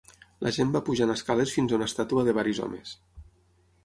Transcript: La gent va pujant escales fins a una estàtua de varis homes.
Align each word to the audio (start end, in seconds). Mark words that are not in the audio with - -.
La 0.45 0.51
gent 0.55 0.69
va 0.75 0.79
pujant 0.87 1.13
escales 1.15 1.53
fins 1.57 1.73
a 1.75 1.77
una 1.79 1.87
estàtua 1.91 2.23
de 2.29 2.33
varis 2.39 2.63
homes. 2.65 2.95